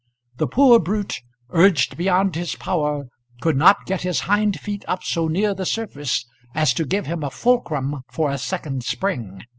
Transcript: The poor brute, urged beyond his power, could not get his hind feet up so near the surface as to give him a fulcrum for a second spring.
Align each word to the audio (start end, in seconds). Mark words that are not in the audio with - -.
The 0.37 0.47
poor 0.47 0.79
brute, 0.79 1.21
urged 1.51 1.95
beyond 1.95 2.33
his 2.35 2.55
power, 2.55 3.05
could 3.39 3.55
not 3.55 3.85
get 3.85 4.01
his 4.01 4.21
hind 4.21 4.59
feet 4.59 4.83
up 4.87 5.03
so 5.03 5.27
near 5.27 5.53
the 5.53 5.63
surface 5.63 6.25
as 6.55 6.73
to 6.73 6.85
give 6.85 7.05
him 7.05 7.21
a 7.21 7.29
fulcrum 7.29 8.01
for 8.09 8.31
a 8.31 8.39
second 8.39 8.83
spring. 8.83 9.41